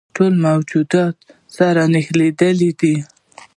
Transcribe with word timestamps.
ټول 0.15 0.33
موجودات 0.45 1.15
سره 1.57 1.81
نښلیدلي 1.93 2.71
دي. 2.79 2.95